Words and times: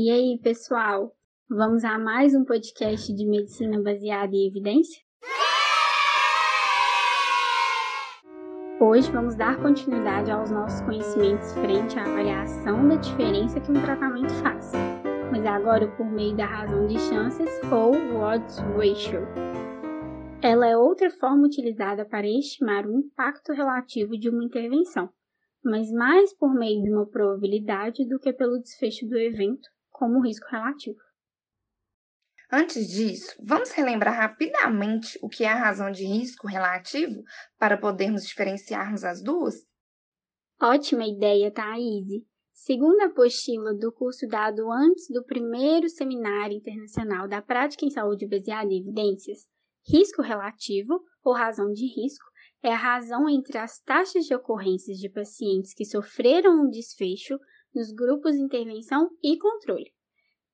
E 0.00 0.12
aí, 0.12 0.38
pessoal? 0.38 1.12
Vamos 1.50 1.82
a 1.82 1.98
mais 1.98 2.32
um 2.32 2.44
podcast 2.44 3.12
de 3.12 3.26
medicina 3.26 3.82
baseada 3.82 4.32
em 4.32 4.46
evidência? 4.46 5.02
Hoje 8.80 9.10
vamos 9.10 9.34
dar 9.34 9.60
continuidade 9.60 10.30
aos 10.30 10.52
nossos 10.52 10.80
conhecimentos 10.82 11.52
frente 11.54 11.98
à 11.98 12.04
avaliação 12.04 12.86
da 12.86 12.94
diferença 12.94 13.58
que 13.58 13.72
um 13.72 13.82
tratamento 13.82 14.32
faz, 14.34 14.70
mas 15.32 15.44
agora 15.44 15.88
por 15.96 16.06
meio 16.06 16.36
da 16.36 16.46
razão 16.46 16.86
de 16.86 16.96
chances 17.00 17.50
ou 17.64 18.20
odds 18.20 18.56
ratio. 18.76 19.26
Ela 20.40 20.68
é 20.68 20.76
outra 20.76 21.10
forma 21.10 21.44
utilizada 21.44 22.04
para 22.04 22.28
estimar 22.28 22.86
o 22.86 22.92
impacto 22.92 23.52
relativo 23.52 24.16
de 24.16 24.30
uma 24.30 24.44
intervenção, 24.44 25.08
mas 25.64 25.90
mais 25.90 26.32
por 26.36 26.54
meio 26.54 26.84
de 26.84 26.88
uma 26.88 27.04
probabilidade 27.04 28.08
do 28.08 28.20
que 28.20 28.32
pelo 28.32 28.60
desfecho 28.60 29.04
do 29.04 29.18
evento, 29.18 29.68
como 29.98 30.20
risco 30.20 30.46
relativo. 30.48 30.96
Antes 32.50 32.86
disso, 32.86 33.34
vamos 33.44 33.72
relembrar 33.72 34.14
rapidamente 34.14 35.18
o 35.20 35.28
que 35.28 35.42
é 35.42 35.48
a 35.48 35.58
razão 35.58 35.90
de 35.90 36.04
risco 36.04 36.46
relativo 36.46 37.22
para 37.58 37.76
podermos 37.76 38.24
diferenciarmos 38.24 39.02
as 39.02 39.20
duas? 39.20 39.66
Ótima 40.62 41.04
ideia, 41.04 41.50
Thaís! 41.50 42.24
Segundo 42.52 43.00
a 43.00 43.06
apostila 43.06 43.74
do 43.74 43.92
curso 43.92 44.26
dado 44.28 44.70
antes 44.70 45.08
do 45.08 45.24
primeiro 45.24 45.88
Seminário 45.88 46.56
Internacional 46.56 47.28
da 47.28 47.42
Prática 47.42 47.84
em 47.84 47.90
Saúde 47.90 48.26
Baseada 48.26 48.72
em 48.72 48.80
Evidências, 48.80 49.46
risco 49.86 50.22
relativo, 50.22 51.02
ou 51.24 51.34
razão 51.34 51.72
de 51.72 51.86
risco, 51.86 52.24
é 52.62 52.72
a 52.72 52.76
razão 52.76 53.28
entre 53.28 53.58
as 53.58 53.80
taxas 53.80 54.24
de 54.24 54.34
ocorrências 54.34 54.98
de 54.98 55.08
pacientes 55.08 55.74
que 55.74 55.84
sofreram 55.84 56.62
um 56.62 56.70
desfecho 56.70 57.38
nos 57.74 57.92
grupos 57.92 58.34
de 58.34 58.42
intervenção 58.42 59.10
e 59.22 59.38
controle. 59.38 59.92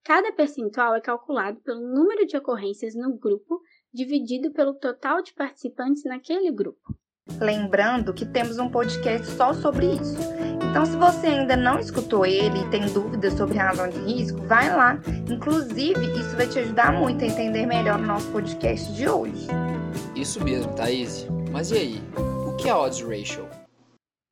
Cada 0.04 0.32
percentual 0.32 0.94
é 0.94 1.00
calculado 1.00 1.60
pelo 1.60 1.80
número 1.80 2.26
de 2.26 2.36
ocorrências 2.36 2.94
no 2.94 3.16
grupo 3.16 3.62
dividido 3.92 4.50
pelo 4.52 4.74
total 4.74 5.22
de 5.22 5.32
participantes 5.32 6.04
naquele 6.04 6.52
grupo. 6.52 6.94
Lembrando 7.40 8.12
que 8.12 8.26
temos 8.26 8.58
um 8.58 8.68
podcast 8.68 9.26
só 9.28 9.54
sobre 9.54 9.86
isso. 9.94 10.18
Então, 10.70 10.84
se 10.84 10.94
você 10.96 11.28
ainda 11.28 11.56
não 11.56 11.78
escutou 11.78 12.26
ele 12.26 12.60
e 12.60 12.70
tem 12.70 12.86
dúvidas 12.92 13.32
sobre 13.32 13.56
razão 13.56 13.88
de 13.88 13.98
risco, 14.00 14.38
vai 14.42 14.68
lá. 14.68 15.00
Inclusive, 15.30 16.04
isso 16.20 16.36
vai 16.36 16.48
te 16.48 16.58
ajudar 16.58 16.92
muito 16.92 17.24
a 17.24 17.26
entender 17.26 17.64
melhor 17.64 17.98
o 17.98 18.06
nosso 18.06 18.30
podcast 18.30 18.92
de 18.92 19.08
hoje. 19.08 19.46
Isso 20.14 20.44
mesmo, 20.44 20.74
Thaís. 20.74 21.26
Mas 21.50 21.70
e 21.70 21.78
aí? 21.78 22.02
O 22.46 22.54
que 22.56 22.68
é 22.68 22.74
odds 22.74 23.00
ratio? 23.00 23.63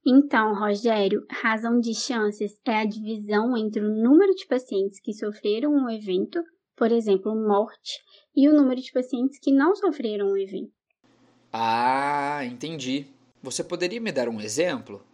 Então, 0.04 0.54
Rogério, 0.54 1.24
razão 1.30 1.78
de 1.78 1.94
chances 1.94 2.58
é 2.66 2.76
a 2.76 2.84
divisão 2.84 3.56
entre 3.56 3.80
o 3.80 3.88
número 3.88 4.34
de 4.34 4.46
pacientes 4.46 5.00
que 5.00 5.12
sofreram 5.12 5.70
um 5.72 5.88
evento, 5.88 6.42
por 6.76 6.90
exemplo, 6.90 7.32
morte, 7.36 8.02
e 8.34 8.48
o 8.48 8.52
número 8.52 8.80
de 8.80 8.90
pacientes 8.90 9.38
que 9.38 9.52
não 9.52 9.76
sofreram 9.76 10.32
um 10.32 10.36
evento. 10.36 10.72
Ah, 11.52 12.44
entendi. 12.44 13.06
Você 13.42 13.62
poderia 13.62 14.00
me 14.00 14.10
dar 14.10 14.28
um 14.28 14.40
exemplo? 14.40 15.06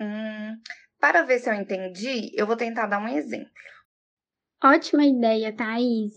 Hum, 0.00 0.56
para 0.98 1.22
ver 1.22 1.38
se 1.38 1.48
eu 1.48 1.54
entendi, 1.54 2.32
eu 2.34 2.46
vou 2.46 2.56
tentar 2.56 2.86
dar 2.86 3.00
um 3.00 3.08
exemplo. 3.08 3.52
Ótima 4.64 5.04
ideia, 5.06 5.54
Thaís. 5.54 6.14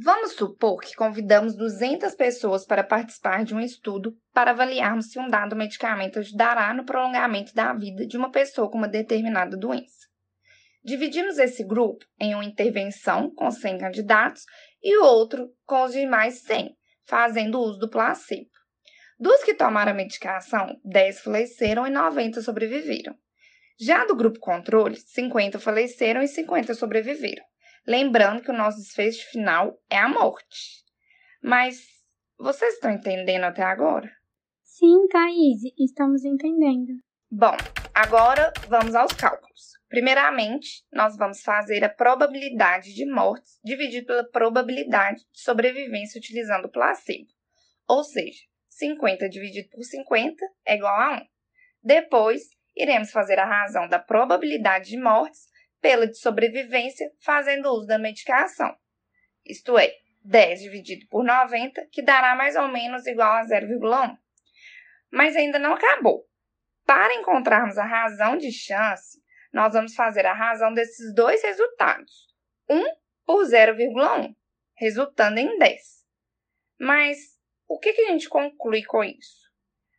Vamos 0.00 0.34
supor 0.34 0.80
que 0.80 0.94
convidamos 0.94 1.56
200 1.56 2.14
pessoas 2.14 2.64
para 2.64 2.84
participar 2.84 3.44
de 3.44 3.52
um 3.52 3.58
estudo 3.58 4.16
para 4.32 4.52
avaliarmos 4.52 5.10
se 5.10 5.18
um 5.18 5.26
dado 5.26 5.56
medicamento 5.56 6.20
ajudará 6.20 6.72
no 6.72 6.84
prolongamento 6.84 7.52
da 7.52 7.72
vida 7.72 8.06
de 8.06 8.16
uma 8.16 8.30
pessoa 8.30 8.70
com 8.70 8.78
uma 8.78 8.86
determinada 8.86 9.56
doença. 9.56 10.06
Dividimos 10.84 11.36
esse 11.36 11.64
grupo 11.64 12.04
em 12.20 12.32
uma 12.32 12.44
intervenção 12.44 13.28
com 13.34 13.50
100 13.50 13.78
candidatos 13.78 14.44
e 14.80 14.96
outro 14.98 15.50
com 15.66 15.82
os 15.82 15.92
demais 15.92 16.42
100, 16.42 16.76
fazendo 17.04 17.58
uso 17.58 17.80
do 17.80 17.90
placebo. 17.90 18.48
Dos 19.18 19.42
que 19.42 19.52
tomaram 19.52 19.90
a 19.90 19.96
medicação, 19.96 20.78
10 20.84 21.22
faleceram 21.22 21.84
e 21.84 21.90
90 21.90 22.40
sobreviveram. 22.40 23.16
Já 23.80 24.04
do 24.04 24.14
grupo 24.14 24.38
controle, 24.38 24.94
50 24.94 25.58
faleceram 25.58 26.22
e 26.22 26.28
50 26.28 26.72
sobreviveram. 26.74 27.47
Lembrando 27.88 28.42
que 28.42 28.50
o 28.50 28.54
nosso 28.54 28.76
desfecho 28.76 29.30
final 29.30 29.74
é 29.88 29.96
a 29.96 30.10
morte. 30.10 30.84
Mas 31.42 31.80
vocês 32.38 32.74
estão 32.74 32.90
entendendo 32.90 33.44
até 33.44 33.62
agora? 33.62 34.12
Sim, 34.62 35.08
Thaís, 35.10 35.62
estamos 35.78 36.22
entendendo. 36.22 36.92
Bom, 37.30 37.56
agora 37.94 38.52
vamos 38.68 38.94
aos 38.94 39.14
cálculos. 39.14 39.72
Primeiramente, 39.88 40.84
nós 40.92 41.16
vamos 41.16 41.40
fazer 41.40 41.82
a 41.82 41.88
probabilidade 41.88 42.92
de 42.92 43.06
mortes 43.10 43.58
dividido 43.64 44.06
pela 44.06 44.28
probabilidade 44.28 45.20
de 45.32 45.40
sobrevivência 45.40 46.18
utilizando 46.18 46.66
o 46.66 46.70
placebo. 46.70 47.30
Ou 47.88 48.04
seja, 48.04 48.42
50 48.68 49.30
dividido 49.30 49.70
por 49.70 49.82
50 49.82 50.44
é 50.66 50.76
igual 50.76 50.94
a 50.94 51.22
1. 51.22 51.26
Depois, 51.82 52.42
iremos 52.76 53.10
fazer 53.10 53.38
a 53.38 53.46
razão 53.46 53.88
da 53.88 53.98
probabilidade 53.98 54.90
de 54.90 55.00
mortes 55.00 55.47
pela 55.80 56.06
de 56.06 56.18
sobrevivência 56.18 57.10
fazendo 57.20 57.70
uso 57.70 57.86
da 57.86 57.98
medicação. 57.98 58.76
Isto 59.44 59.78
é, 59.78 59.94
10 60.24 60.60
dividido 60.60 61.06
por 61.08 61.24
90, 61.24 61.86
que 61.90 62.02
dará 62.02 62.34
mais 62.34 62.56
ou 62.56 62.68
menos 62.68 63.06
igual 63.06 63.32
a 63.32 63.44
0,1. 63.44 64.16
Mas 65.10 65.36
ainda 65.36 65.58
não 65.58 65.74
acabou. 65.74 66.26
Para 66.84 67.14
encontrarmos 67.14 67.78
a 67.78 67.84
razão 67.84 68.36
de 68.36 68.52
chance, 68.52 69.18
nós 69.52 69.72
vamos 69.72 69.94
fazer 69.94 70.26
a 70.26 70.34
razão 70.34 70.72
desses 70.72 71.14
dois 71.14 71.42
resultados. 71.42 72.26
1 72.68 72.82
por 73.24 73.44
0,1, 73.44 74.34
resultando 74.76 75.38
em 75.38 75.58
10. 75.58 75.80
Mas 76.78 77.18
o 77.66 77.78
que, 77.78 77.92
que 77.92 78.02
a 78.02 78.08
gente 78.08 78.28
conclui 78.28 78.84
com 78.84 79.02
isso? 79.02 79.48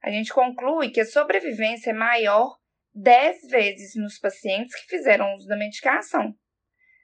A 0.01 0.09
gente 0.09 0.33
conclui 0.33 0.89
que 0.89 1.01
a 1.01 1.05
sobrevivência 1.05 1.91
é 1.91 1.93
maior 1.93 2.57
10 2.93 3.47
vezes 3.49 3.95
nos 3.95 4.17
pacientes 4.17 4.75
que 4.75 4.97
fizeram 4.97 5.35
uso 5.35 5.47
da 5.47 5.57
medicação. 5.57 6.33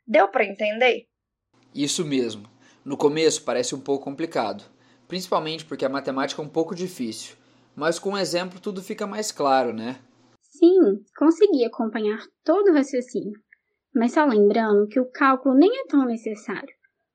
Deu 0.07 0.27
para 0.27 0.45
entender? 0.45 1.05
Isso 1.73 2.05
mesmo. 2.05 2.49
No 2.83 2.97
começo 2.97 3.43
parece 3.43 3.73
um 3.73 3.79
pouco 3.79 4.03
complicado, 4.03 4.63
principalmente 5.07 5.65
porque 5.65 5.85
a 5.85 5.89
matemática 5.89 6.41
é 6.41 6.45
um 6.45 6.49
pouco 6.49 6.75
difícil, 6.75 7.35
mas 7.75 7.97
com 7.97 8.11
um 8.11 8.17
exemplo 8.17 8.59
tudo 8.59 8.81
fica 8.81 9.07
mais 9.07 9.31
claro, 9.31 9.73
né? 9.73 9.99
Sim, 10.39 11.03
consegui 11.17 11.65
acompanhar 11.65 12.19
todo 12.43 12.69
o 12.69 12.73
raciocínio, 12.73 13.39
mas 13.93 14.13
só 14.13 14.25
lembrando 14.25 14.87
que 14.87 14.99
o 14.99 15.09
cálculo 15.11 15.55
nem 15.55 15.69
é 15.69 15.87
tão 15.87 16.05
necessário. 16.05 16.73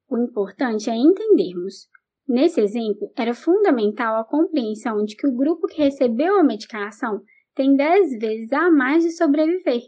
O 0.08 0.18
importante 0.18 0.90
é 0.90 0.94
entendermos. 0.94 1.88
Nesse 2.28 2.60
exemplo, 2.60 3.12
era 3.16 3.32
fundamental 3.32 4.16
a 4.16 4.24
compreensão 4.24 5.04
de 5.04 5.16
que 5.16 5.26
o 5.26 5.34
grupo 5.34 5.66
que 5.68 5.82
recebeu 5.82 6.38
a 6.38 6.44
medicação 6.44 7.22
tem 7.54 7.76
10 7.76 8.18
vezes 8.18 8.52
a 8.52 8.70
mais 8.70 9.02
de 9.02 9.10
sobreviver. 9.10 9.82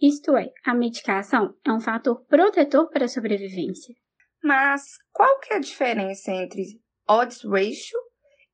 Isto 0.00 0.36
é, 0.36 0.52
a 0.64 0.74
medicação 0.74 1.54
é 1.64 1.72
um 1.72 1.80
fator 1.80 2.24
protetor 2.26 2.90
para 2.90 3.06
a 3.06 3.08
sobrevivência. 3.08 3.94
Mas 4.42 4.82
qual 5.12 5.40
que 5.40 5.54
é 5.54 5.56
a 5.56 5.60
diferença 5.60 6.30
entre 6.30 6.64
odds 7.08 7.42
ratio 7.42 7.98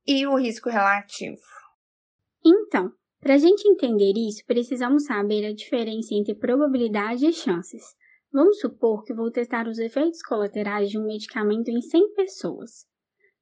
e 0.07 0.25
o 0.25 0.35
risco 0.35 0.69
relativo? 0.69 1.41
Então, 2.45 2.91
para 3.19 3.35
a 3.35 3.37
gente 3.37 3.67
entender 3.67 4.13
isso, 4.17 4.45
precisamos 4.45 5.05
saber 5.05 5.45
a 5.45 5.53
diferença 5.53 6.13
entre 6.13 6.35
probabilidade 6.35 7.25
e 7.25 7.33
chances. 7.33 7.83
Vamos 8.31 8.59
supor 8.59 9.03
que 9.03 9.13
vou 9.13 9.31
testar 9.31 9.67
os 9.67 9.77
efeitos 9.77 10.21
colaterais 10.23 10.89
de 10.89 10.97
um 10.97 11.05
medicamento 11.05 11.69
em 11.69 11.81
100 11.81 12.13
pessoas. 12.15 12.85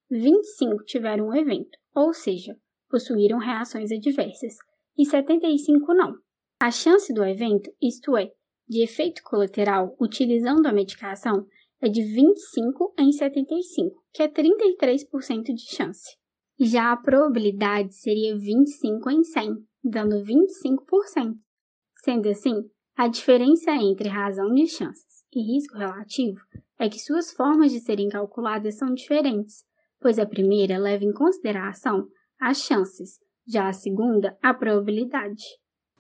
25 0.10 0.84
tiveram 0.84 1.30
um 1.30 1.36
evento, 1.36 1.78
ou 1.96 2.14
seja, 2.14 2.56
possuíram 2.90 3.40
reações 3.40 3.92
adversas, 3.92 4.56
e 4.98 5.06
75 5.06 5.94
não. 5.94 6.16
A 6.62 6.70
chance 6.72 7.14
do 7.14 7.24
evento, 7.24 7.72
isto 7.82 8.16
é, 8.16 8.32
de 8.68 8.84
efeito 8.84 9.22
colateral 9.24 9.96
utilizando 10.00 10.66
a 10.68 10.72
medicação, 10.72 11.46
é 11.82 11.90
de 11.90 12.04
25 12.04 12.94
em 13.00 13.12
75, 13.12 14.04
que 14.14 14.22
é 14.22 14.28
33% 14.28 15.54
de 15.54 15.76
chance. 15.76 16.16
Já 16.60 16.92
a 16.92 16.98
probabilidade 16.98 17.96
seria 17.96 18.38
25 18.38 19.10
em 19.10 19.24
100, 19.24 19.56
dando 19.84 20.24
25%. 20.24 21.36
Sendo 22.04 22.30
assim, 22.30 22.70
a 22.96 23.08
diferença 23.08 23.72
entre 23.72 24.10
razão 24.10 24.54
de 24.54 24.68
chances 24.68 25.24
e 25.34 25.42
risco 25.42 25.78
relativo 25.78 26.40
é 26.78 26.88
que 26.88 27.00
suas 27.00 27.32
formas 27.32 27.72
de 27.72 27.80
serem 27.80 28.10
calculadas 28.10 28.78
são 28.78 28.94
diferentes, 28.94 29.64
pois 30.00 30.20
a 30.20 30.26
primeira 30.26 30.78
leva 30.78 31.04
em 31.04 31.12
consideração 31.14 32.08
as 32.40 32.60
chances, 32.60 33.20
já 33.48 33.68
a 33.68 33.74
segunda, 33.74 34.38
a 34.42 34.54
probabilidade. 34.54 35.44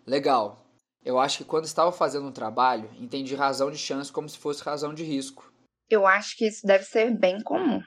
Legal. 0.05 0.65
Eu 1.03 1.19
acho 1.19 1.39
que 1.39 1.43
quando 1.43 1.65
estava 1.65 1.91
fazendo 1.91 2.27
um 2.27 2.31
trabalho, 2.31 2.89
entendi 2.99 3.33
razão 3.35 3.71
de 3.71 3.77
chance 3.77 4.11
como 4.11 4.29
se 4.29 4.37
fosse 4.37 4.63
razão 4.63 4.93
de 4.93 5.03
risco. 5.03 5.51
Eu 5.89 6.05
acho 6.05 6.37
que 6.37 6.47
isso 6.47 6.65
deve 6.65 6.83
ser 6.83 7.17
bem 7.17 7.41
comum. 7.41 7.81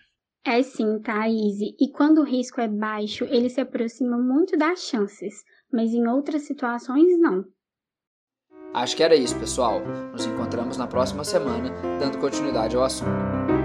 É 0.44 0.62
sim, 0.62 1.00
Thaís. 1.00 1.58
E 1.80 1.90
quando 1.90 2.18
o 2.18 2.24
risco 2.24 2.60
é 2.60 2.68
baixo, 2.68 3.24
ele 3.24 3.48
se 3.48 3.60
aproxima 3.60 4.18
muito 4.18 4.58
das 4.58 4.80
chances, 4.80 5.42
mas 5.72 5.92
em 5.92 6.06
outras 6.06 6.42
situações 6.42 7.18
não. 7.18 7.44
Acho 8.74 8.96
que 8.96 9.02
era 9.02 9.14
isso, 9.14 9.38
pessoal. 9.38 9.80
Nos 10.12 10.26
encontramos 10.26 10.76
na 10.76 10.86
próxima 10.86 11.24
semana, 11.24 11.70
dando 11.98 12.18
continuidade 12.18 12.76
ao 12.76 12.82
assunto. 12.82 13.63